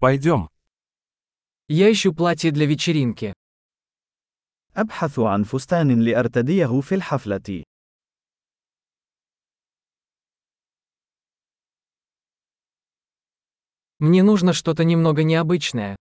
[0.00, 0.48] Пойдем.
[1.66, 3.32] Я ищу платье для вечеринки.
[4.76, 7.64] أبحث عن فستان لأرتديه في الحفلة.
[13.98, 15.96] Мне нужно что-то немного необычное.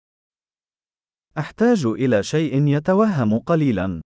[1.38, 4.02] أحتاج إلى شيء يتوهم قليلا.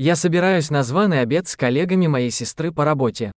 [0.00, 3.32] Я собираюсь на званый обед с коллегами моей сестры по работе.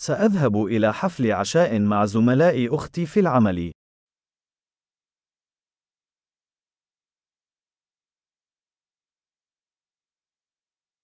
[0.00, 3.72] سأذهب إلى حفل عشاء مع زملاء أختي في العمل.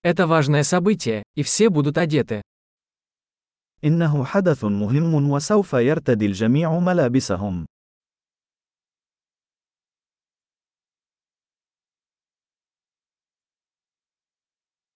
[0.02, 2.42] Это важное событие, и все будут одеты.
[3.84, 7.66] إنه حدث مهم وسوف يرتدي الجميع ملابسهم.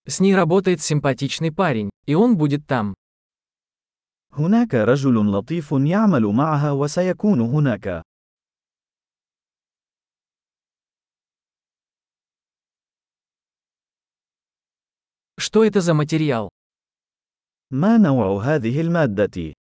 [0.06, 2.95] С ней работает симпатичный парень, и он будет там.
[4.32, 8.02] هناك رجل لطيف يعمل معها وسيكون هناك.
[15.38, 16.48] Что это за материал?
[17.70, 19.54] ما نوع هذه المادة؟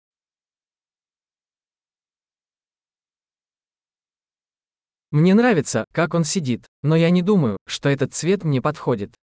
[5.12, 9.16] Мне нравится, как он сидит, но я не думаю, что этот цвет мне подходит.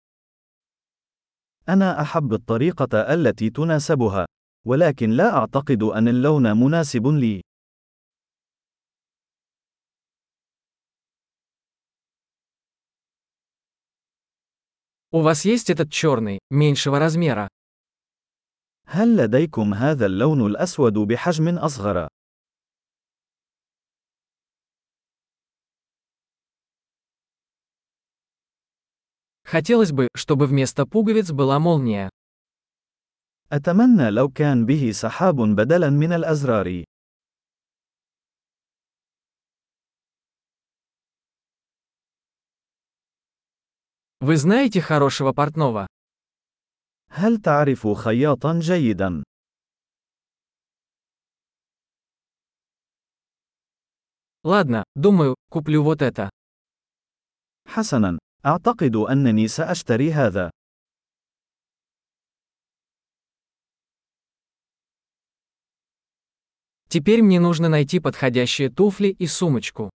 [1.70, 4.26] أنا أحب الطريقة التي تناسبها،
[4.66, 7.42] ولكن لا أعتقد أن اللون مناسب لي.
[15.12, 17.48] У вас есть этот черный, меньшего размера?
[18.88, 22.08] هل لديكم هذا اللون الأسود بحجم أصغر؟
[29.44, 32.10] Хотелось бы, чтобы вместо пуговиц была молния.
[33.52, 36.84] أتمنى لو كان به سحاب بدلاً من الأزرار.
[44.22, 45.88] Вы знаете хорошего портного?
[47.12, 49.24] هل تعرف خياطاً جيداً؟
[54.44, 56.30] Ладно, думаю, куплю вот это.
[57.68, 60.52] حسناً، أعتقد أنني سأشتري هذا.
[66.92, 69.90] Теперь мне нужно найти подходящие туфли и сумочку.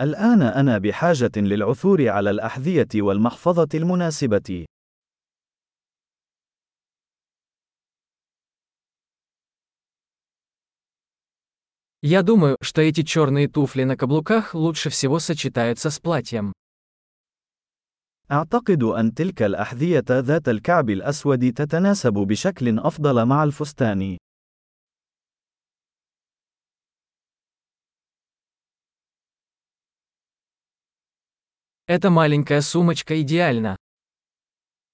[0.00, 4.66] الآن أنا بحاجة للعثور على الأحذية والمحفظة المناسبة.
[12.00, 16.52] Я думаю, что эти черные туфли на каблуках лучше всего сочетаются с платьем.
[18.30, 24.18] أعتقد أن تلك الأحذية ذات الكعب الأسود تتناسب بشكل أفضل مع الفستان.
[31.92, 33.76] Эта маленькая сумочка идеальна.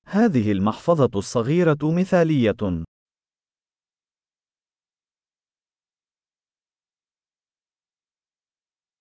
[0.06, 2.84] هذه المحفظة الصغيرة مثالية.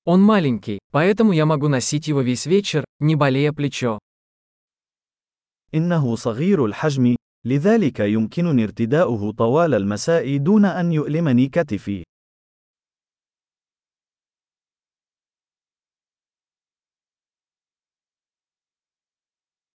[0.05, 3.99] Он маленький, поэтому я могу носить его весь вечер, не болея плечо.
[5.73, 7.15] إنه صغير الحجم،
[7.45, 12.03] لذلك يمكنني ارتداؤه طوال المساء دون أن يؤلمني كتفي.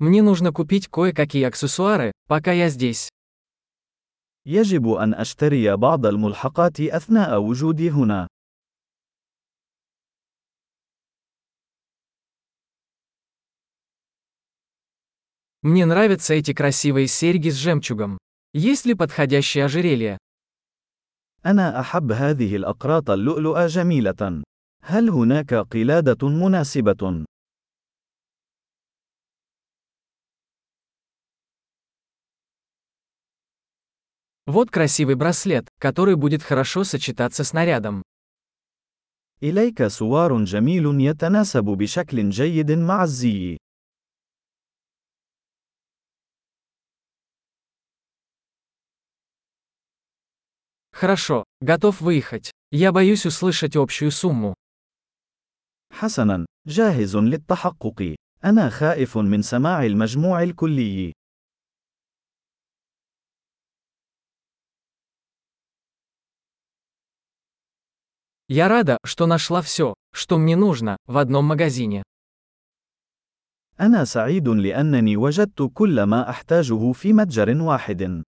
[0.03, 3.09] Мне нужно купить кое-какие аксессуары, пока я здесь.
[4.47, 8.29] يجب أن أشتري بعض الملحقات أثناء وجودي هنا.
[15.63, 18.19] Мне нравятся эти красивые серьги с жемчугом.
[18.55, 20.19] Есть ли подходящее ожерелье?
[21.45, 24.43] أنا أحب هذه الأقراط اللؤلؤة جميلة.
[24.83, 27.25] هل هناك قلادة مناسبة؟
[34.47, 38.03] Вот красивый браслет, который будет хорошо сочетаться с нарядом.
[39.43, 43.59] إليك سوار جميل يتناسب بشكل جيد مع الزي.
[50.93, 52.51] Хорошо, готов выехать.
[52.73, 54.55] Я боюсь услышать общую сумму.
[55.93, 58.15] حسناً، جاهز للتحقق.
[58.45, 61.13] أنا خائف من سماع المجموع الكلي.
[68.48, 72.04] Я рада, что нашла все, что мне нужно, в одном магазине.
[73.80, 78.24] أنا سعيد لأنني وجدت كل ما أحتاجه في متجر واحد.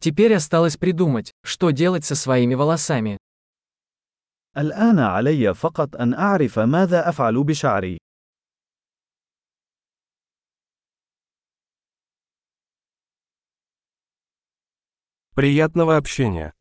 [0.00, 3.18] Теперь осталось придумать, что делать со своими волосами.
[4.56, 7.98] الآن علي فقط أن أعرف ماذا أفعل بشعري.
[15.34, 16.52] Приятного общения!